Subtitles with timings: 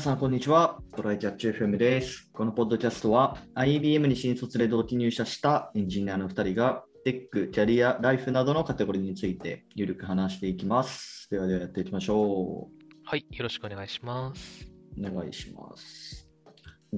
[0.00, 0.80] さん、こんにちは。
[0.96, 2.30] トライキャッチ FM です。
[2.32, 11.28] このポッドキャストは IBM に新卒で同期入社したエンジニアの2人がテック、キャリア、ライフなどのカテゴリーについてゆるく話していきます。
[11.30, 12.68] ではではやっていきましょ
[13.04, 14.66] はい、よろしくお願いします。
[14.96, 15.06] う。
[15.06, 16.26] お願いします。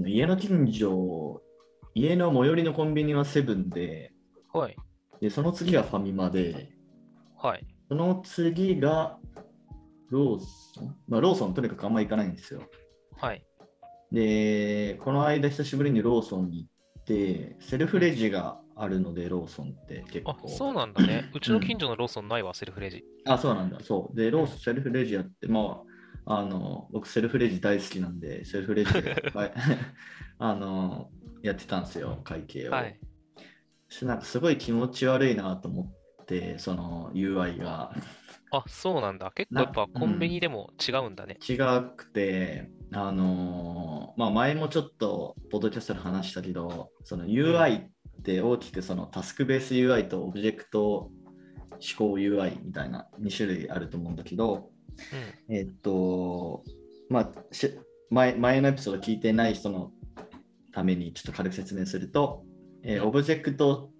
[0.07, 1.43] 家の近所、
[1.97, 4.13] 家の最寄りのコンビニはセブンで、
[4.53, 4.77] はい、
[5.21, 6.69] でその次がファミマで、
[7.37, 9.19] はい、その次が
[10.09, 10.97] ローソン。
[11.09, 12.63] まあ、ローソンとにかくあんま行かないんですよ。
[13.23, 13.45] はい。
[14.11, 20.33] で、この間久しぶりにローソンに行って、セルフレジがあるので、ローソンって結構。
[20.33, 21.31] あ、そうなんだね。
[21.33, 23.05] うちの近所のローソンないわ、セルフレジ。
[23.25, 23.79] あ、そうなんだ。
[23.81, 24.17] そう。
[24.17, 25.83] で、ローソンセルフレジやって、ま
[26.27, 29.53] あ、あの、僕セルフレジ大好きなんで、セルフレジで、は い
[30.39, 31.11] あの、
[31.43, 32.73] やってたんですよ、会計を。
[32.73, 32.99] はい。
[34.03, 37.95] なんかすごい気持ち悪いなと思って、その UI が。
[38.51, 39.31] あ、そうなんだ。
[39.35, 41.39] 結構なやっぱコンビニでも違うんだね。
[41.49, 41.57] 違
[41.97, 47.91] くて、あのーまあ、前もちょっとポッドキャストで話したけど、その UI っ
[48.23, 51.11] て大きくそのタスクベース UI とオブジェクト思
[51.97, 54.71] 考 UI みたいな2種類あると思うんだけど、
[55.49, 56.63] えっと、
[57.09, 57.79] まあ、し
[58.11, 59.91] 前前のエピソード聞いてない人の
[60.73, 62.45] ためにちょっと軽く説明すると、
[62.83, 63.91] えーオブジェクト、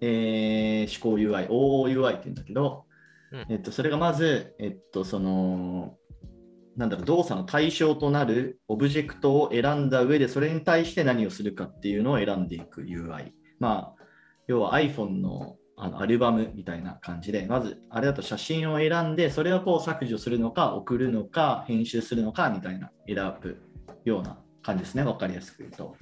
[0.00, 2.84] えー指向 UI、OOUI って言うんだけど、
[3.32, 3.46] うん。
[3.50, 5.96] えっと、それがまず、えっと、その、
[6.78, 13.32] なんだろう、動作の対象となるオブジェクトを選んだ上で、それに対して何をするかっていうのを選んでいく UI。
[13.58, 14.02] まあ、
[14.46, 23.60] 要は iPhone のあのアルバムみたいな感じで、まず、あれだと写真を選んで、それをこう削除するのか、送るのか、編集するのかみたいな選ぶ
[24.04, 25.96] ような感じですね、わかりやすく言うと。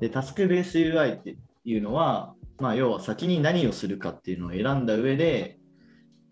[0.00, 5.58] で、タスクベース UI っていうのは、まあ、要は先に何をするかっていうのを選んだ上で、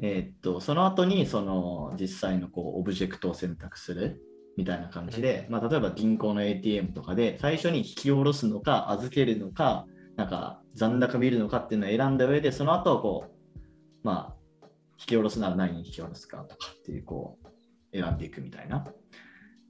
[0.03, 4.21] えーっと、その後にその実際のこうオブジェクトを選択する
[4.57, 9.87] みたいな感じで、まあ、例えば銀行の ATM とかで最初に引き下ろすのか預けるのか、
[10.17, 13.61] なんか残高見るのかっていうのを選んだ上で、その後こう、
[14.03, 14.67] まあ、
[14.99, 18.85] 引き下ろすなら何に引き下ろすかとかっていう、こう、選んでいくみたいな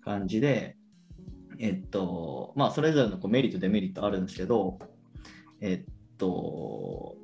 [0.03, 0.77] 感じで、
[1.59, 4.79] えっと、まあ、それぞれのこうメリット、デメリットあるんですけど、
[5.61, 7.17] えっと、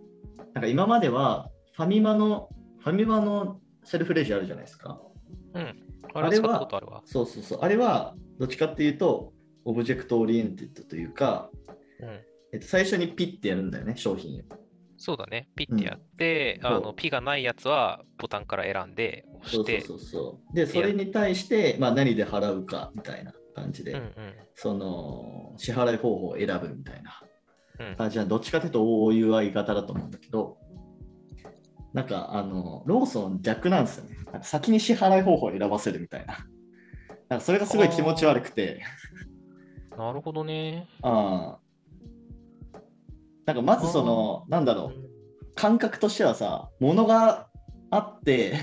[0.55, 5.01] なんか今まではファミマの、ファミマのセルフレジあるじゃないですか。
[5.55, 5.63] うん。
[6.15, 7.03] ああれはあるわ。
[7.05, 7.59] そうそうそう。
[7.63, 9.33] あれは、どっちかっていうと、
[9.65, 11.51] object oriented というか、
[12.01, 12.09] うん。
[12.53, 14.43] えっと、最初にピッてやるんだよね、商品を。
[14.97, 15.49] そうだね。
[15.55, 20.55] ピッてやって、うんあの、ピがないやつはボタンから選んで押して、そうそうそうそう。
[20.55, 24.13] で、それに対して、まあ、何で払うかみたいな感じで、うんうん。
[24.55, 27.23] その支払い方法を選ぶみたいな
[27.81, 27.97] うん。
[27.97, 30.59] 感じは、どっちかというと OUI 型だと思うんだけど、
[31.93, 34.17] なんかあのローソン逆なんですよね。
[34.27, 36.39] なんか先に支払い方法を選ばせるみたいな。
[37.29, 38.83] なんかそれがすごい気持ち悪くて、
[39.97, 40.89] なるほどね。
[41.03, 42.79] あー
[43.47, 47.49] なんかまずその、なんだろう、感覚としてはさ、物が
[47.91, 48.59] あって、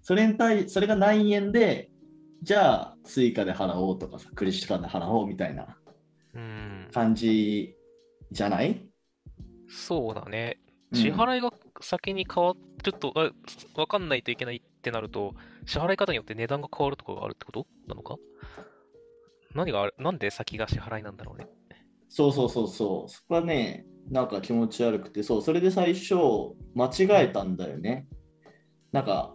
[0.00, 1.90] それに対それが何円で、
[2.42, 5.76] じゃあ、 Suica で払おうとかさ、クレジットカードで払おうみたいな
[6.34, 6.88] うん。
[6.92, 7.74] 感じ
[8.30, 8.88] じゃない？
[9.68, 10.58] そうだね。
[10.92, 12.54] うん支払いが先に変わ
[12.84, 13.30] ると、あ
[13.74, 15.34] 分かんないといけないってなると、
[15.66, 17.66] 支払い方によって値段が変わるとかがあるってこと？
[17.86, 18.16] なのか？
[19.54, 19.94] 何がある？
[19.98, 21.46] なんで先が支払いなんだろうね？
[22.08, 23.10] そうそうそうそう。
[23.10, 26.14] そこはね、なんか気持ち悪くて、そう、それで最初、
[26.74, 28.08] 間違えたんだよね。
[28.92, 29.34] なんか、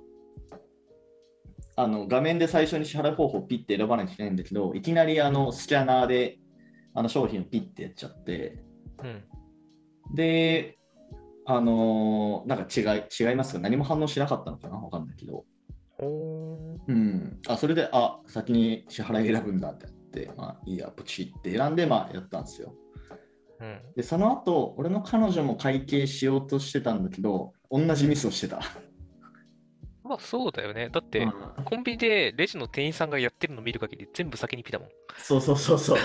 [1.78, 6.40] あの画面で最初に支払い方法をピッて選ばなきゃいけないんだけど、いきなりあのスキャナーで
[6.94, 8.64] あの商品をピッてやっちゃって、
[9.04, 10.16] うん。
[10.16, 10.78] で、
[11.48, 13.60] あのーなんか違い違いますか？
[13.60, 14.78] 何も反応しなかったのかな？
[14.78, 15.46] わかんないけど。
[16.02, 17.40] うん。
[17.48, 22.74] あ、それで、あ、先に支払い選ぶんだってやって、まあいいや、ポチって選んで、まあやったんですよ。
[23.62, 23.80] うん。
[23.96, 28.60] で、その後、俺の彼女も会計しようとしてたんだけど、同じミスをしてた。
[30.06, 30.90] まあそうだよね。
[30.90, 31.34] だって、うん
[31.66, 34.90] コンビニでレジの店員さんがやってるの見る限り全部先にピだもん。
[35.18, 35.98] そうそうそうそう。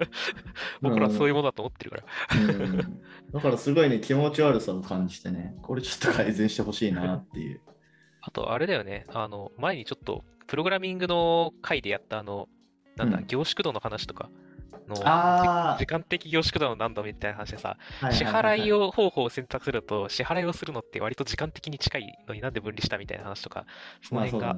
[0.80, 2.04] 僕らはそういうものだと思ってるから。
[2.40, 3.02] うん
[3.32, 7.60] だからすごいね、気持ち悪さを感じてね、これちょっと改善してほしいなっていう。
[8.22, 9.04] あと、あれだよね。
[9.08, 12.48] あの、前にちょっと、プログラミングの回でやった、あの、
[12.96, 14.30] なんだ、うん凝縮度の話とか
[14.88, 18.88] の、あ時間的凝縮度のなんだみたいな話でさ、あ、支払いを。
[18.88, 23.66] を方法を選択すると、支払いをするのって割と時間的に近いのになんで分離したみたいな話とか、
[24.02, 24.56] その辺が。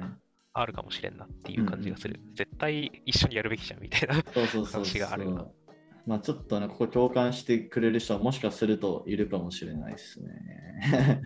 [0.58, 2.34] あるかもしれんなっていう感じがするうん。
[2.34, 4.14] 絶対一緒にやるべきじゃんみたいな。
[4.64, 5.46] 話があるよな。
[6.06, 11.20] まあちょっとね、ここ共感してくれる人はもしかするといるかもしれないです ね。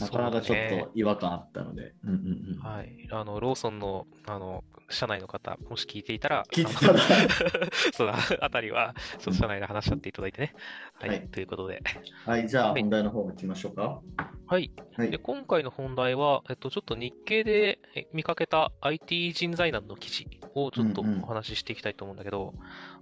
[0.00, 1.94] なかなかちょっと違和感あったので。
[2.04, 2.58] うんうんうん。
[2.58, 3.08] はい。
[3.10, 6.98] あの、ローソンの、あの、社内の方、もし聞いていたら、聞いてたら
[7.92, 10.54] そうだ、あたりは、ちょっと社内で話し合っていただいてね。
[10.94, 11.82] はい、はいということで。
[12.24, 14.00] はい、じゃあはい本題の方行きましょうか。
[14.46, 14.70] はい。
[14.96, 22.54] はいで、今回の本題は、えっと、ちょっと日経でえ見かけた IT 人材難の記事をちょっとうんうんお話ししていきたいと思うんだけど、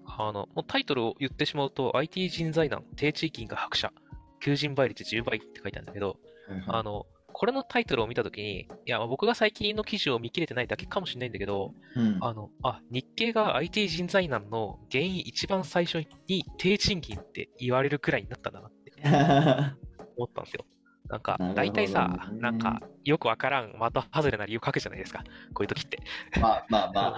[0.07, 3.93] あの、もうタイトルを言ってしまうと、IT 人材難、低地域が白社、
[4.41, 6.19] 求人倍率10倍って書いてあるんだけど、
[6.49, 7.07] はいはいあの、
[7.39, 18.93] これのタイトルを見たときに、いや、まあ僕が最近の記事を見切れてないだけかもしれないんだけど、うんあの、あ、日経が IT 人材難の原因一番最初に低賃金って言われるくらいになったんだなって
[20.17, 20.65] 思ったんですよ。
[21.11, 25.23] なんか大体さ、なんか、よくわからん、的外れな理由書くじゃないですか。
[25.53, 25.99] こういう時って。
[26.41, 27.17] まあまあま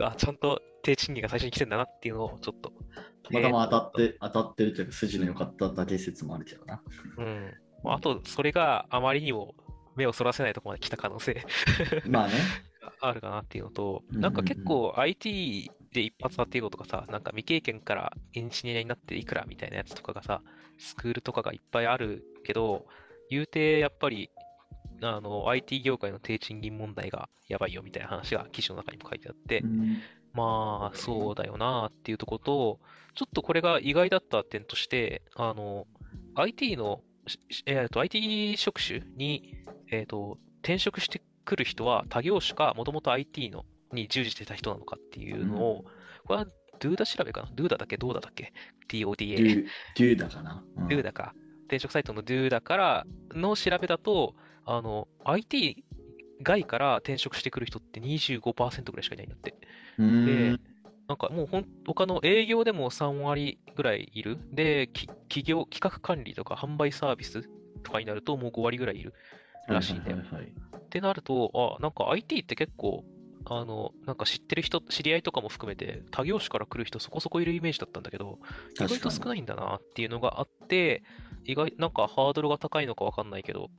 [0.00, 2.72] あ、 あ、ちゃんと低賃金が最初に来てんだなっていうのをちょっと。
[3.30, 6.82] まだま当たって、当たってるというか筋の良かっただけ説もあるけどな。
[7.18, 7.54] うん。
[7.86, 9.54] あと、それがあまりにも
[9.96, 11.44] 目をそらせないところまで来た可能性
[12.08, 12.34] まあね。
[13.00, 20.42] あるかなっていうのと、なんか結構 IT で一発当てようとかさ、なんか未経験からエンジニアになっていくらみたいなやつとかがさ、
[20.78, 22.86] スクールとかがいっぱいあるけど、
[23.30, 24.30] 言うてやっぱり、
[25.02, 29.98] あの、IT 業界の低賃金問題がやばいよみたいな話が記事の中にも書いてあって、うん
[30.34, 32.80] まあ、そうだよなっていうところと、
[33.14, 35.86] ちょっとこれが意外だった点として、あの、
[36.34, 37.13] IT の、し
[37.66, 39.54] えーと、IT 職種に、
[39.90, 45.84] えーと、転職してくる人は他業種か、もともと IT のに従事してた人なのかっていうのを、
[46.26, 46.46] これは
[46.80, 47.96] DOODA 調べかな ?DOODA だっけ？
[47.96, 48.52] どうだだっけ
[48.88, 49.06] デ ?DODA。
[49.06, 49.66] ュー、
[49.96, 50.64] デューだかな？
[50.76, 51.34] うん DOODA か。
[51.66, 54.34] 転職サイトの DOODA からの調べだと、
[54.66, 55.84] あの、IT
[56.42, 59.54] 外から転職してくる人って25%ぐらいしかいないんだって。
[59.98, 60.58] うんで、
[61.06, 64.38] なんかもうほん他の営業でも3割ぐらいいる。
[64.52, 67.48] で、き企業、企画管理とか販売サービス
[67.82, 69.14] とかになるともう5割ぐらいいる
[69.68, 70.18] らしいんだよ。
[70.18, 73.04] ってなると、あ、なんか IT って結構、
[73.46, 78.38] あの、なんか知ってる人、知り合いとかも含めて、他業種から来る人そこそこいるイメージだったんだけど、
[78.80, 81.02] 意外と少ないんだなっていうのがあって、
[81.44, 83.70] 意外、なんかハードルが高いのかわかんないけど、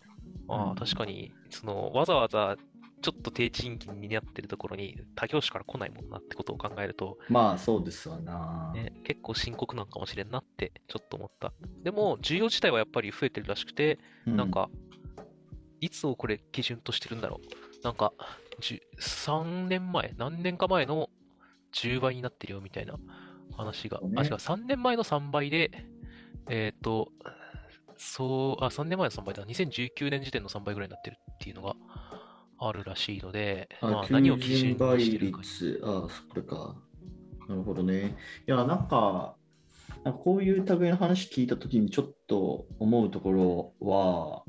[0.47, 2.57] あうんあ、確かに、その、わざわざ、
[3.05, 8.71] ちょっと低賃金になってるところに他業種から来ないもんなってことを考えると、まあそうですわな。
[8.73, 11.53] ね、結構深刻なんかもしれんなってちょっと思った。
[11.83, 14.71] でも、需要自体はやっぱり増えてるらしくて、うなん、か、
[15.81, 17.85] いつをこれ基準としてるんだろう。
[17.85, 18.11] なんか、
[18.59, 21.11] じゅ3年前、何年か前の
[21.75, 22.95] 10倍になってるよみたいな
[23.55, 25.69] 話が、ねあ、違う、3年前の3倍で、
[26.49, 27.09] えっ、と、
[27.97, 29.45] そう、あ、3年前の3倍だ。
[29.45, 31.75] 2019年時点の3倍ぐらいになってるっていうのが
[32.57, 35.41] あるらしいので、まあ、何を基準にしてるか。
[35.41, 36.75] 率、ああ、これか。
[37.47, 38.15] なるほどね。
[38.47, 39.35] いや、なんか、
[40.03, 44.43] なんかこういう類の話聞いたときにちょっと思うところは、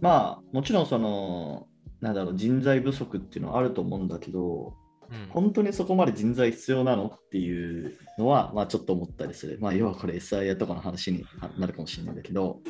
[0.00, 1.68] まあ、もちろんその、
[2.00, 4.74] なんだろう、人材不足っていうのはあると思うんだけど、
[5.10, 9.58] うん本当にそこまで人材必要なのっていうのは、まあちょっと思ったりする。
[9.60, 11.24] まあ要はこれ SIA とかの話に
[11.58, 12.60] なるかもしれないんだけど、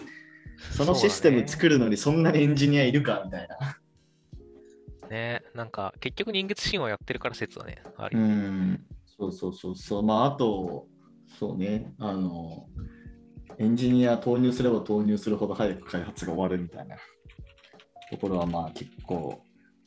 [0.73, 3.57] そのシステム作るのにそんなにエンジニアいるかみたいな。
[5.11, 8.23] ね、なんか、結局人月神話やってるから説はね、あるう。
[8.23, 10.03] ん、そうそうそうそう。
[10.03, 10.87] まああと、
[11.39, 12.67] そうね、あの、
[13.59, 16.97] エンジニア投入すれば投入するほど早く開発が終わるみたいな。
[18.11, 19.41] ところはまあ結構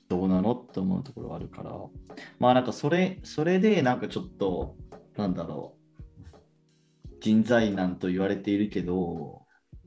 [0.08, 1.72] どうなのって思うところはあるから、
[2.39, 4.75] まあなんかそれ、それでなんかちょっと、
[5.18, 5.75] なんだろ
[7.10, 9.42] う、人材難と言われているけど、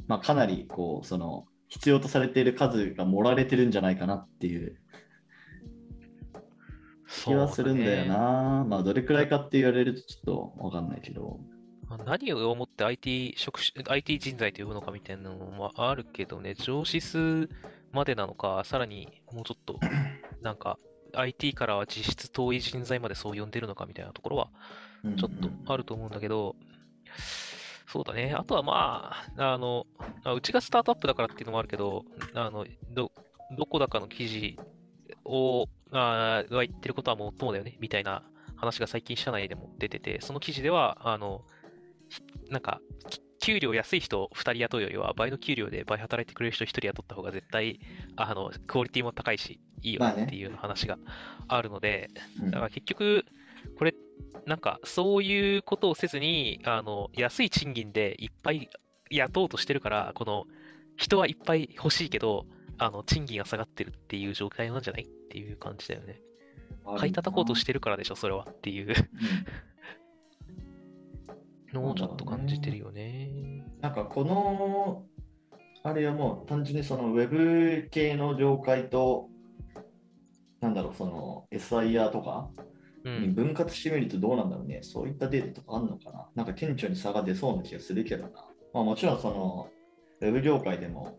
[0.06, 4.76] まあかなりこう、その、必要とされている数が盛られてるんじゃないかなっていう
[7.24, 8.64] 気はするんだよそうねな。
[8.68, 11.38] まあどれくらいかって言われるとちょっとわかんないけど。
[11.88, 17.48] まあ何を思って IT 職種、IT 人材と呼ぶのかみたいなのもあるけどね、上司数
[17.92, 19.78] までなのか、さらにもうちょっと、
[20.42, 20.78] なんか、
[21.14, 24.48] IT からは実質遠い人材までそう呼んでるのかみたいなところは、
[25.16, 26.56] ちょっとあると思うんだけど、
[27.86, 28.34] そうだね。
[28.36, 29.86] あとはまあ、あの、
[30.24, 32.04] あうちがスタートアップだからっていうのもあるけど、
[32.34, 33.12] あの、ど、
[33.56, 34.58] どこだかの記事
[35.24, 38.22] を、が言ってることはもっともだよね、みたいな
[38.56, 41.44] 話が最近社内でも出てて、その記事では、あの、
[42.08, 47.80] ひなんか、き給料安い人2人雇うよりは、倍の給料で倍働いてくれる人1人雇った方が絶対、
[48.16, 50.98] あの、クオリティも高いし、いいよまあねねっていう話が
[51.48, 52.50] あるので、うん。
[52.50, 53.24] だから結局、
[53.78, 53.94] これ、
[54.46, 58.68] なんか、そういうことをせずに、あの、安い賃金でいっぱい
[59.10, 60.46] 雇おうとしてるから、この、
[60.96, 62.46] 人はいっぱい欲しいけど、
[62.78, 66.20] あの、賃金が下がってるっていう状態なんじゃないっていう感じだよね。
[66.98, 68.94] 買い叩こうとしてるからでしょ、それはっていう
[71.72, 73.64] のをちょっと感じてるよね。
[73.80, 75.04] なんかこの
[75.82, 79.28] あれはもう単純にそのウェブ系の業界と
[80.60, 82.50] なんだろう、その SIR とか
[83.04, 83.22] うん。
[83.22, 84.80] に分割してみるとどうなんだろうね。
[84.82, 88.30] そういったデータとかあるのかななんか顕著に差が出そうな気がするけどな。
[88.74, 89.68] まあもちろんその、
[90.20, 91.18] ウェブ業界でも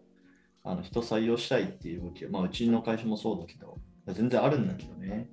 [0.68, 5.30] あの人採用したいっていう動きは、まあうちの会社もそうだけど、全然あるんだけどね。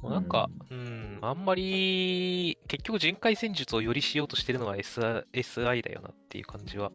[0.00, 6.92] もうなんか、うん、あんまり、結局人海戦術をよりしようとしてるのは SI, だよなっていう感じは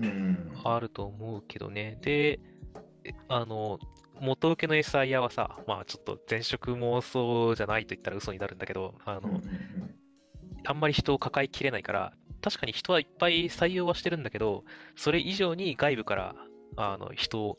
[0.00, 0.52] うん。
[0.62, 1.98] あると思うけどね。
[2.00, 2.38] で、
[3.04, 3.80] えあの、
[4.20, 9.42] 元請けの SIR はさ、まあちょっと前職もそうじゃないと言ったら嘘になるんだけど、あの、うんうん
[10.64, 14.64] あんまり人を抱えきれないから、確かに人はいっぱい採用はしてるんだけど、
[14.96, 16.34] それ以上に外部から
[16.76, 17.58] あの人を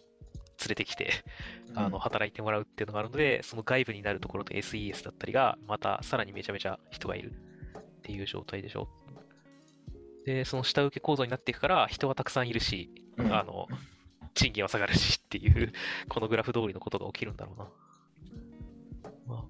[0.60, 1.10] 連れてきて、
[1.70, 8.88] うんあの働いてもらうっていうのがあるので、その外部になるところと SES だったりが、またさらにめちゃめちゃ人がいるっていう状態でしょ。
[10.26, 13.68] で、その下請け構造になっていくから、人はたくさんいるし、うんあの、
[14.36, 15.74] 賃金は下がるしっていう、
[16.10, 17.70] このグラフ通りのことが起きるんだろうな。
[19.26, 19.44] まあ、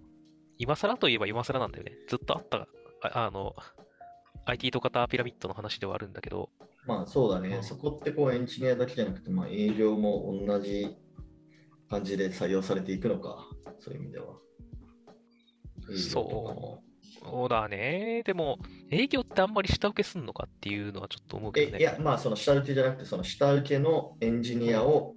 [0.58, 1.98] 今更といえば今更なんだよね。
[2.08, 2.67] ずっとあった、
[3.01, 3.55] ああの、
[4.46, 6.50] IT と型ピラミッドの話ではあるんだけど、
[6.86, 10.96] まあそうだね、うんそこってこうエンジニアだけじゃなくて、まあ、営業も同じ
[11.90, 13.48] 感じで採用されていくのか、
[13.80, 14.25] そういう意味では。
[15.96, 16.80] そ
[17.46, 18.24] うだね。
[18.25, 18.58] でも、
[18.90, 21.78] 営業ってあんまり下請けすんのかっていうのはちょっと思うけどね。
[21.80, 25.16] えいや、まあその下請けじゃなくて、その下請けのエンジニアを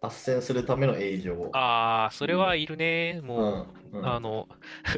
[0.00, 1.50] 斡旋するための営業。
[1.52, 3.20] ああ、それはいるね。
[3.22, 4.48] もう、うんうんあの、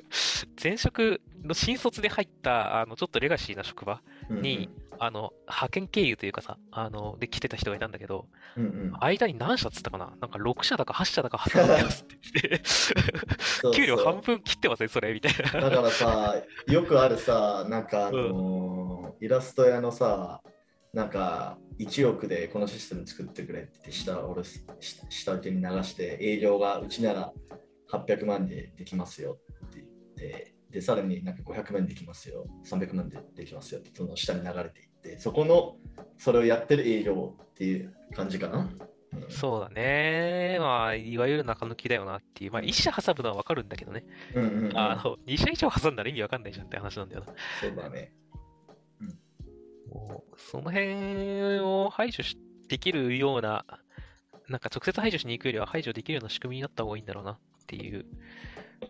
[0.62, 4.68] 前職の新卒で入った、あの、ちょっとレガシーな職場に、
[5.02, 8.92] あの、派遣経由というかさ、あの、で来てた人がいたんだけど、うんうん。
[9.00, 10.12] 間に何社っつったかな？
[10.20, 12.16] なんか6社だか8社だか働いてますって
[12.48, 12.62] 言って。
[12.68, 15.70] そう給料半分切ってません、それみたいな。
[15.70, 20.40] だからさ、よくあるさ、なんかあのーイラスト屋のさ、
[20.94, 24.60] なんか1億でこのシステム作ってくれって下俺し
[25.08, 27.32] 下請けに流して営業がうちなら
[27.92, 35.76] 800万でできますよって言ってでさらになんか500万できますよ300万でできますよってその下に流れていってそこの
[36.18, 38.90] それをやってる営業っていう感じかな、うん
[39.28, 40.58] そうだね。
[40.60, 42.52] まあ、いわゆる中抜きだよなっていう。
[42.52, 44.04] まあ、1社挟むのはわかるんだけどね。
[44.34, 47.32] うんうんうんあの、2社以上挟んだら意味わかんないじゃんって話なんだよな。
[47.60, 48.12] そうだね
[49.92, 52.38] もうその辺を排除し
[52.68, 53.64] できるような、
[54.48, 58.06] なんか直接排除しに行くよりは排除できるような仕組みになった方がいいんだろうなっていう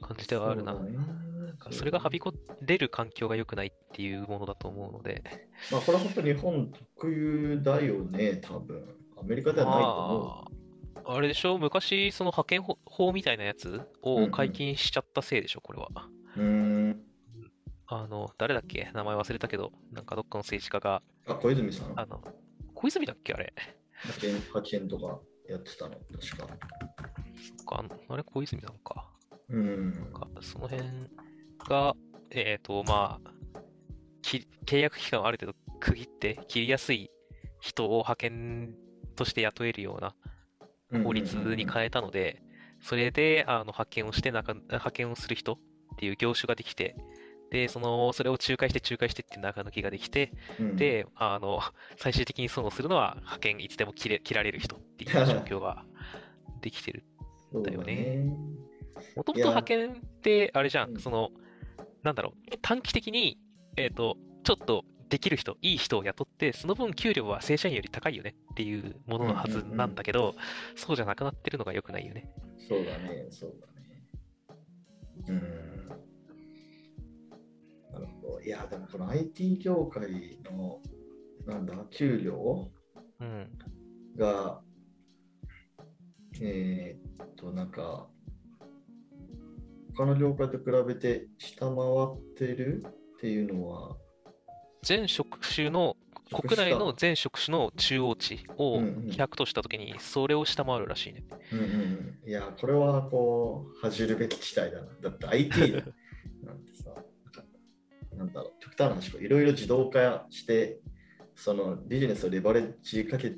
[0.02, 0.72] 感じではあるな。
[0.72, 5.22] そうだねなんかそれがはびこれる環境が良くないっていうものだと思うので、
[5.72, 8.96] まあこれは本当日本特有だよね、多分。
[9.18, 10.18] アメリカではないと思
[10.94, 11.58] まあ、あれでしょ？
[11.58, 15.88] 昔、その派遣法法みたいなやつをん解禁しちゃったせいでしょ、これは。
[16.36, 16.42] う。
[16.42, 17.02] ん。
[17.86, 18.90] あの、誰だっけ？
[18.94, 21.92] 名前忘れたけど、なんかどっかの政治家が、あ、小泉さん？
[21.96, 22.22] あの、
[22.74, 23.52] 小泉だっけあれ？
[24.04, 26.46] 派遣派遣とかやってたの、確か。
[27.36, 29.10] そっか、あれ小泉なのか。
[29.50, 29.92] うん。
[29.92, 30.88] なんかその辺
[31.70, 31.94] が、
[32.30, 33.30] えっ、と、まあ、
[34.22, 37.10] き契約期間をある程度区切って切りやすい
[37.60, 38.74] 人を派遣
[39.16, 40.14] として雇えるような
[41.02, 42.42] 法律に変えたので、
[42.82, 45.58] それであの派遣をして中、派遣をする人っ
[45.96, 46.96] ていう業種ができて、
[47.50, 51.60] で、その、それを仲介して仲介してっていう中抜きができて、うん、で、あの、
[51.96, 55.84] 最終的に損をするのは派遣いつでも切れ切られる人っていう状況が
[56.60, 57.04] できてる。
[57.52, 57.94] そうだよね。
[57.94, 58.36] ね。
[59.16, 60.96] もともと派遣って、あれじゃん。
[60.98, 61.30] その、
[62.02, 63.38] なんだろう、短期的に、
[63.76, 70.34] えっ、と、ちょっとできる人、いい人を雇って、その分給料は正社員より高いよねっていうもののはずなんだけど、
[70.76, 72.30] そうじゃなくなってるのが良くないよね。
[72.68, 74.04] そうだね、そうだね。
[75.28, 75.88] うん。
[77.92, 78.40] なるほど。
[78.40, 80.80] いや、でもこの IT 業界の、
[81.46, 82.70] なんだ、給料？
[83.20, 83.50] うん。
[84.16, 84.62] が、
[86.40, 88.08] えーっと、なんか、
[90.00, 92.82] 他の業界と比べて下回ってる
[93.16, 93.96] っていうのは、
[94.82, 95.94] 全職種の、
[96.32, 98.94] 国内の全職種の中央値をうんうん。
[99.10, 101.24] 100としたときに、それを下回るらしいね。
[101.52, 104.86] うんうんうん、いや、これはこう、恥じるべき事態だな。
[105.02, 105.60] だって IT
[106.44, 106.94] なんてさ、
[108.16, 110.80] なんだろう、極端な話、いろいろ自動化して、
[111.34, 113.34] そのビジネスをレバレッジかけ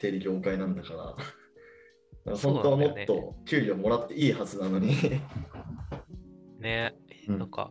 [0.00, 1.16] てる業界なんだから
[2.34, 4.94] 本当はもっと給料もらっていいはずなのに。
[6.58, 6.94] ね、
[7.28, 7.70] うんなんか、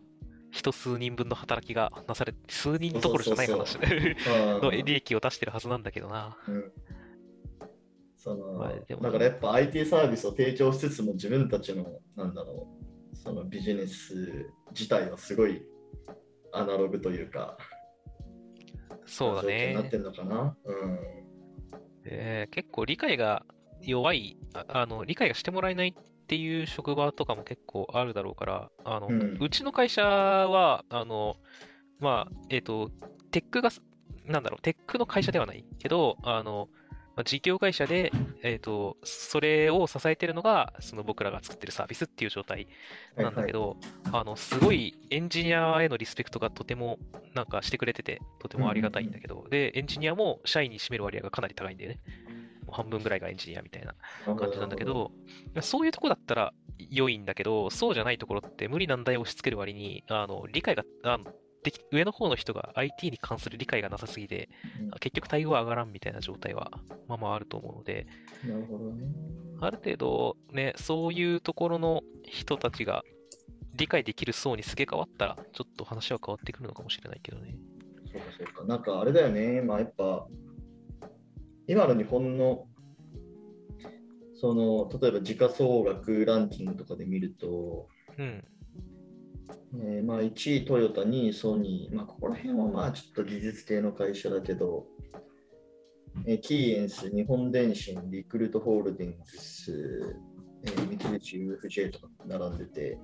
[0.50, 6.36] 人数人分の働きがなされ、数人どころじゃない話の の利益を出してるはずなんだけどな。
[6.48, 6.72] うん
[8.16, 12.66] そのまあだからやっぱ IT サービスを提供しつつも自分たちのなんだろ
[13.12, 15.62] うそのビジネス自体はすごい
[16.52, 17.56] アナログというか
[19.04, 19.90] そうだ状況になっね。
[19.90, 20.56] てんのかな。
[20.64, 20.98] うん
[22.04, 23.44] えー結構理解が
[23.86, 29.38] 弱いああの、理解がしてもらえないっていう職場とかも結構あるだろうから、あの、うん。
[29.40, 31.36] うちの会社は、あの、
[32.00, 32.90] まあ、えっ、と、
[33.30, 33.70] テックが、
[34.24, 36.68] なんだろう、テックの会社ではないけど、あの、
[37.14, 38.12] まあ事業会社で、
[38.42, 42.68] えっ、と、それを支えてるのが、その僕らが作ってるサービスっていう状態
[43.16, 43.76] なんだけど、
[44.12, 46.98] あの、すごいエンジニアへのリスペクトがとても、
[47.34, 52.00] なんかしてくれてて、とてもありがたいんだけど、で、エンジニアも社員に占める割合がかなり高いんだよね。
[52.70, 53.94] 半分ぐらいがエンジニアみたいな
[54.34, 55.12] 感じなんだけど、
[55.60, 61.24] そういうとこだったら良いんだけど、そうじゃないところって無理難題を押し付ける割に、あの、理解が、あの
[61.62, 64.48] でき上の方の人が IT に関する理解がなさすぎて、
[64.80, 66.70] うん結局対応は上がらんみたいな状態は、
[67.08, 68.06] まあまああると思うので、
[68.44, 69.04] なるほどね。
[69.60, 73.02] ある程度ね、そういうところの人たちが
[73.74, 77.56] 理解できる層にすげ替わったら、ちょっと話は変わってくるのかもしれないけどね。
[78.12, 78.64] そうかそうか。
[78.64, 79.60] なんかあれだよね。
[79.60, 80.26] まあやっぱ、
[81.68, 82.66] 今の日本の、
[84.34, 88.44] その、例えば時価総額ランキングとかで見ると、うん。
[89.78, 94.86] えーまあ1位トヨタ、2位ソニー、まあここら辺はまあちょっと技術系の会社だけど、
[96.26, 100.16] えーキーエンス、日本電信、リクルートホールディングス、
[100.64, 102.98] えー三菱 UFJ とか並んでて、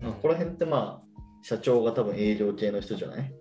[0.00, 3.32] まあ、ここら辺ってまあ社長が多分営業系の人じゃない？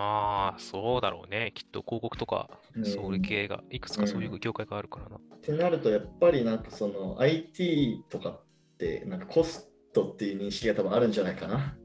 [0.00, 1.50] ああ、そうだろうね。
[1.54, 5.16] きっと広告とか、うんそういう系が、いくつかそういう業界があるからな。
[5.16, 8.40] ってなると、やっぱりなんかその IT とかっ
[8.78, 11.76] てなんかコストっていう認識が多分あるんじゃないかな。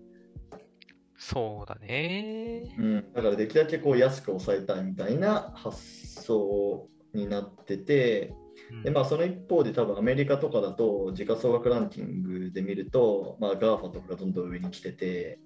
[1.18, 2.76] そうだね。
[2.78, 5.78] うん、だからできるだけこう安く抑えたいみたいな発
[6.22, 8.36] 想になってて、
[8.72, 15.40] うんでまあ、その一方で多分アメリカとかだと時価総額ランキングで見ると、まあ、GAFA とかがどんどん上に来てて、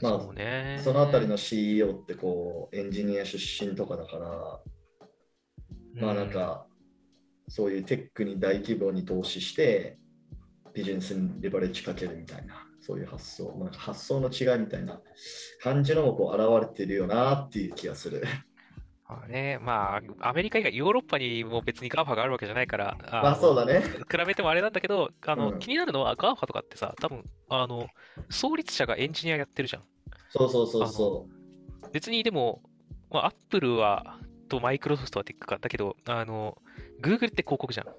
[0.00, 0.80] まあそうね。
[0.82, 4.60] そのあたりの CEO ってこうエンジニア出身とかだから、
[6.00, 6.66] まあなんか、
[7.48, 9.98] そういうテックに大規模に投資して、
[10.72, 15.00] ビジネスにレバレッジかけるみたいな、そういう発想、まあ、発想の違いみたいな
[15.62, 18.24] 感じのもこう現れてるよなっていう気がする。
[19.06, 23.82] まあね、まあ、アメリカ以外、ヨーロッパにも別に GAFA があるわけじゃないから、あまあそうだね。
[24.10, 27.86] 比べてもあれなんだけど、あの、うん気になるのは GAFA とかってさ、多分、あの、
[28.30, 29.82] 創立者がエンジニアやってるじゃん。
[30.30, 31.26] そうそうそうそ
[31.92, 32.62] 別にでも、
[33.10, 35.58] まあ、Apple は、とマイクロソフトはテックか。
[35.58, 36.58] だけど、あの、
[37.02, 37.88] Google って広告じゃん。
[37.88, 37.94] う。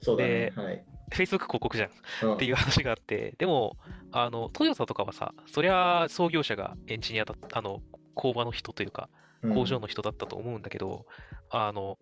[0.00, 0.28] そうだね。
[0.28, 0.84] ではい。
[1.10, 1.90] Facebook 広告じゃん。
[2.24, 3.76] うんっていう話があって、でも、
[4.10, 7.80] あの、トヨタとかはさ、そりゃ創業者がエンジニアだあの、
[8.14, 9.08] 工場の人というか、
[9.54, 11.06] 工場の人だったと思うんだけど、
[11.50, 11.98] あの、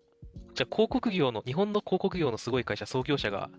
[0.53, 3.49] じゃあ広告業の、日本の広告業のすごい会社、創業者が、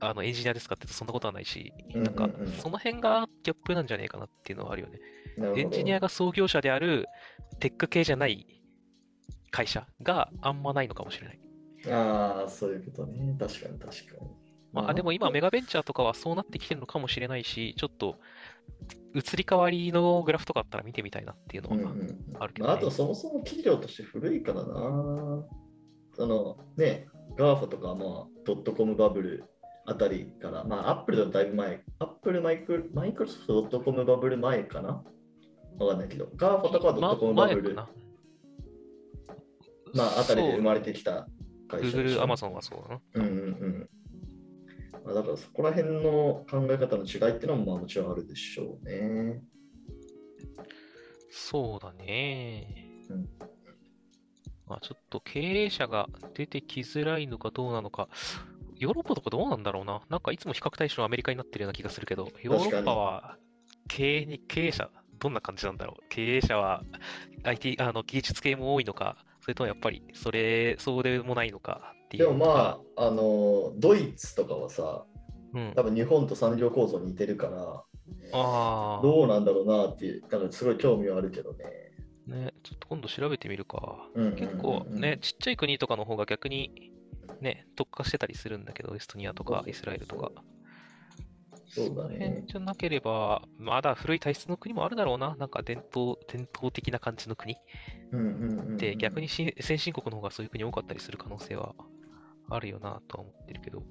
[0.00, 4.98] あの、エンジニアですかって言うとそんなことはないし、うんなんかうんうん、その辺がギャップなんじゃねえかなっていうのはあるよね。
[5.56, 7.06] エンジニアが創業者である
[7.60, 8.46] テック系じゃない
[9.50, 11.40] 会社があんまないのかもしれない。
[11.92, 13.36] ああ、そういうことね。
[13.38, 14.30] 確かに確かに。
[14.72, 18.18] まあ、でも今、メガベンチャーとかはそうなってきてるのかもしれないし、ちょっと
[19.18, 25.44] 移り変わりのグラフとかあったら見てみたいなっていうのはうんうんあるけど、ねまあ、あとそもそも企業として古いからな。
[26.14, 29.44] そのね、GAFA とかまあドットコムバブル
[29.86, 35.04] あたりから、まあアップルだとだいぶ前、アップルマイクマイクロソフトドットコムバブル前かな？
[35.78, 37.88] わかんないけど、GAFA とかはドットコムバブル、ま。
[39.94, 41.28] まああたりで生まれててきた
[41.68, 43.00] 会社でし Google、ょ Amazon はそうだな。
[43.14, 43.32] うんうんう
[43.66, 43.88] ん。
[45.08, 49.42] まあ、だからそこら辺の考え方の違いっていうのもまあもちろんあるでしょうね。
[51.30, 52.66] そうだね。
[53.08, 53.28] うん
[54.66, 58.10] まあちょっと経営者が出てきづらいのかどうなのか、
[58.76, 60.02] ヨーロッパとかどうなんだろうな。
[60.10, 63.38] なんかいつも比較対象はアメリカになってるような気がするけど、ヨーロッパは
[63.88, 66.04] 経営に、経営者、どんな感じなんだろう。
[66.10, 66.82] 経営者は
[67.44, 75.04] IT、あの技術系も多いのか、それともやっぱりそれ、そうでもないのかっていでうのがもまあ、あの、ドイツとかはさ、
[75.54, 75.72] うん。
[75.76, 77.84] 多分日本と産業構造似てるから、
[78.32, 81.64] ああ、どうなんだろうなっていう、だからすごい興味はあるけどね。
[82.26, 84.08] ね、ちょっと今度調べてみるか。
[84.14, 86.92] うんうんうんうん結構ね、ちっちゃい国とかの方が逆に
[87.40, 90.30] ね、特化してたりするんだけど、エストニアとかイスラエルとか。
[91.70, 92.44] そうだその辺ね。
[92.46, 95.36] じゃなければ、まだ古い体質の国もあるだろうな。
[95.36, 97.56] なんか伝統、伝統的な感じの国
[98.12, 101.74] うんうんうんうんで、逆にし先進国の方がそういう国多かったりする可能性は
[102.50, 103.82] あるよなとは思ってるけど。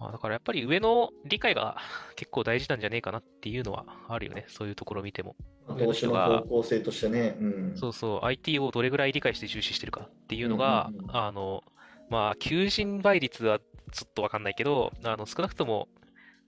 [0.00, 1.78] まあ、だからやっぱり上の理解が
[2.16, 4.44] 結構大事なんじゃねえかなっていうのはあるよね。
[4.48, 5.36] そういうところを見ても。
[5.66, 7.36] まあ投資の方向性としてね。
[7.40, 7.76] うん。
[7.76, 11.64] そうそう、IT をどれぐらい理解して重視してるかっていうのが、うんうんうんあの、
[12.10, 15.88] まあ、求人倍率はちょっとわかんないけど、あの、少なくとも、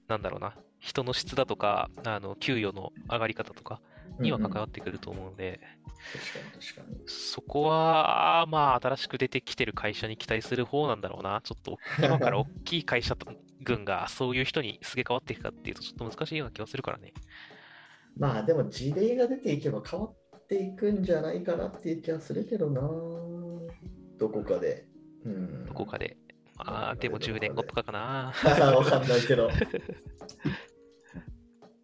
[0.06, 0.54] なんだろうな、
[0.86, 3.80] 人の質だとか、あの、給与の上がり方とか、
[4.20, 5.60] には関わってくると思うので。
[7.06, 11.40] そこは、まあ、新しく出てきてる会社に期待する方なんだろうな。
[11.42, 13.16] ちょっと、今から大きい会社
[13.64, 17.12] 群がそういう人にすげ替わっていくかっていうと、ちょっと難しいような気がするからね。
[18.16, 22.80] まあでも事例が出ていけば変わっていくんじゃないかなっていう気がするけどな。
[24.18, 24.86] どこかで。
[25.24, 25.66] うん。
[25.66, 26.16] どこかで。
[26.56, 28.32] まあ、でも10年後とかかな。
[28.74, 29.50] わかんないけど。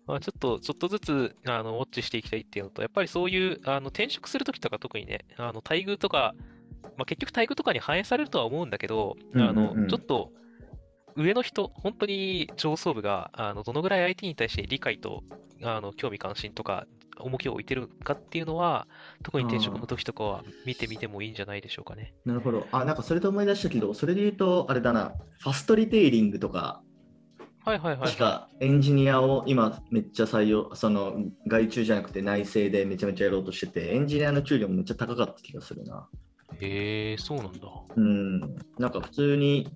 [0.06, 6.34] まあ、ちょっと、ちょっとずつ、あの、ウォッチしていきたいっていうのと、やっぱりそういう、あの、転職するときとか特にね、あの、待遇とか、
[6.96, 10.32] まあ、結局待遇とかに反映されるとは思うんだけど、あうんうんうんの、ちょっと、
[11.14, 15.22] 上の人、本当に上層部が、あの、どのぐらい IT に対して理解と、
[15.62, 16.86] あの、興味関心とか、
[17.18, 18.86] 重きを置いてるかっていうのは、
[19.22, 22.14] 特に転職の時とかは見てみてもいいんじゃないでしょうかね。
[22.24, 22.66] なるほど。
[22.72, 26.82] あ、なんかそれと思い出したけど、それで言うと、あれだな、ファストリテイリングとか、
[27.64, 31.14] はいはいはい、確かエンジニアを今めっちゃ採用、その
[31.46, 36.08] 外注じゃなくて内製でめちゃめちゃやろうとしてて、エンジニアの給料もめっちゃ高かった気がするな。
[36.60, 37.58] へえ、そうなんだ。
[37.96, 38.40] うん、
[38.78, 39.68] なんか普通に、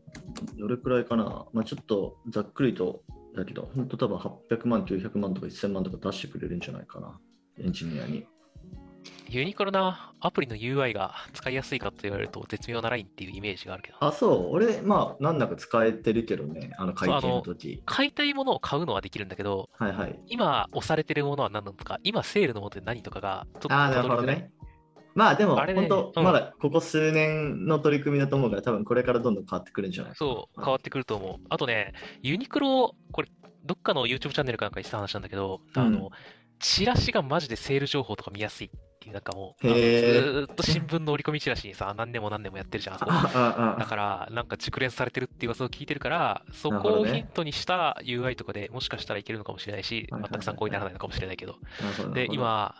[0.58, 3.02] どれくらいかな、まあ、ちょっとざっくりと
[3.36, 7.18] だけど、本当多分800万、900万とか1000万とか出してくれるんじゃないかな、
[7.58, 8.26] エンジニアに。
[9.28, 13.96] ユニクロなアプリの UI が使いやすいかと言われると絶妙なラインっていうイメージがあるけど。
[14.00, 17.82] あ、そう、俺、まあ、なんだか使えてるけどね、あの会計の時。
[17.86, 20.18] 買いたいものを買うのはできるんだけど、はいはい。
[20.28, 24.50] 今押されてるものは何なのか、今セールのものって何とかがちょっとああ、なるほどね。
[25.14, 31.36] まあでも、あれね本当、うんまだここ数年の取り組みだと思うから、多分これからどんどん変わってくるんじゃないそう、変わってくると思う。
[31.48, 33.28] あとね、ユニクロ、これ、
[33.64, 36.10] どっかの YouTube チャンネルかなんかにした話なんだけど、あうんの、
[36.58, 38.70] チラシがマジでセール情報とか見やすいっ
[39.12, 51.58] なんかもう、ずっと新聞の折り込みチラシにさ、 何年も何年もやってるじゃん、だから、なんか熟練されてるっていう噂を聞いてるから、そこをヒントにした UI とかでもしかしたらいけるのかもしれないし、全く参考にならないのかもしれないけど。
[52.14, 52.74] で、、今、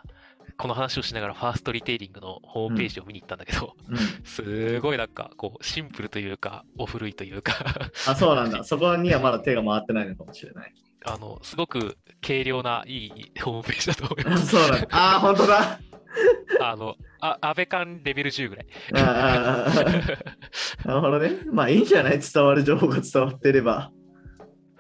[0.59, 7.53] この話をしながらファーストリテイリングのホームページを見に行ったんだけど、うんすごいなんか、こう、シンプルというか、お古いというか、
[8.07, 8.65] あ、そうなんだ。
[8.65, 10.75] そこにはまだ手が回ってないのかもしれない。
[11.05, 14.47] あの、すごく軽量ないいホームページだと思いあます。
[14.49, 14.89] そうなんだ。
[14.91, 15.79] あ、本当だ。
[16.61, 18.67] あの、あ安倍館レベル10ぐらい。
[18.95, 19.85] あああ
[20.89, 21.31] なるほどね。
[21.53, 22.21] まあいいんじゃない？
[22.21, 23.91] 伝わる情報が伝わってれば。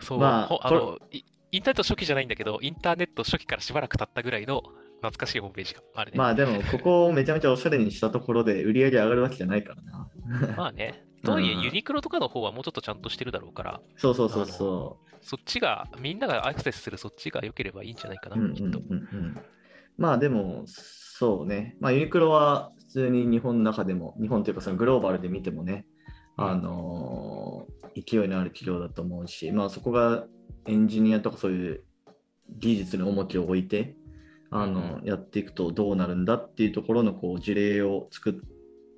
[0.00, 4.62] そう、まあほあの、いインターネット初期じゃないんだけど、インターネット初期からしばらく経ったぐらいの
[4.96, 6.18] 懐かしいホームページがあるね。
[6.18, 10.08] まあでも、ここをめちゃめちゃおしゃれにしたところで売り上げ上がるわけじゃないからな。
[10.56, 11.02] まあね。
[11.24, 18.36] とはいえ、うんユニクロとかの方はもうちょっとちゃんとしてるだろうから、そうそうそうそそっちが、みんながアクセスするそっちが良ければいいんじゃないかう。
[18.36, 18.80] な、うんうんきっと。
[19.98, 20.64] まあでも、
[21.18, 21.76] そうね。
[21.80, 25.86] まあユニクロは普通に日本の中でも、日本というかそのグローバルで見てもね、
[26.36, 30.26] あのー勢いのある企業だと思うし、まあそこが
[30.66, 31.84] エンジニアとかそういう
[32.58, 33.96] 技術に重きを置いて、
[34.50, 38.42] あの、うんやっていくとどうなるんだっていうところのこう事例を作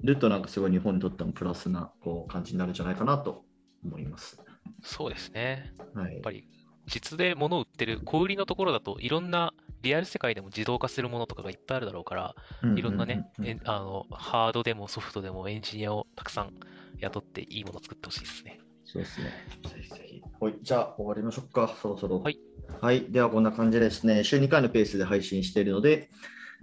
[0.03, 3.45] るとなんかすごい日本にとってもプラスなこう感じになるんじゃないかなと
[3.85, 4.43] 思います。
[4.83, 5.73] そうですね。
[5.95, 6.49] はいやっぱり、
[6.89, 12.35] 実で物を売ってる小売りのところだといろんなリアル世界でも自動化するものとかがいっぱいあるだろうから、
[12.77, 13.31] いろんなね、
[13.65, 16.53] あのハードでもソフトでもエンジニアをたくさん
[16.99, 18.61] 雇っていいものを作ってほしいですね。
[18.85, 19.27] そうですね。
[19.65, 20.23] ぜひぜひ。
[20.41, 22.21] はい、じゃあ終わりましょうか、そろそろ。
[22.21, 22.39] はい。
[22.81, 26.11] はい、ではこんな感じでですね、週2回のペースで配信しているので、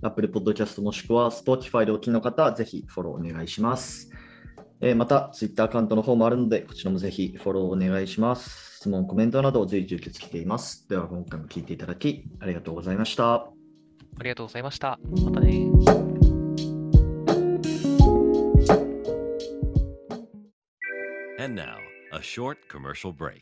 [0.02, 4.12] Apple Podcast もしくは Spotify でお聞きの方、ぜひフォローお願いします。
[4.82, 8.75] えーまた、Twitter アカウントの方もあるので、こちらもぜひフォローお願いします。
[8.86, 10.88] 質問、コメントなどを随時受け付けています。
[10.88, 13.34] では、今回も聞いていただき、ありがとうございました。
[13.34, 13.50] あ
[14.22, 15.00] りがとうございました。
[15.24, 15.72] またね。
[21.40, 21.78] And now,
[22.14, 23.42] a short commercial break.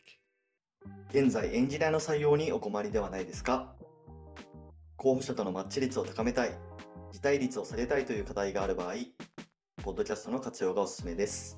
[1.09, 3.75] 現在エンジニアの採用にお困りではないですか？
[4.95, 6.57] 候補者とのマッチ率を高めたい、
[7.11, 8.93] 辞退率を下げたいという課題がある場合、
[9.83, 11.57] ポッドキャストの活用がおすすめです。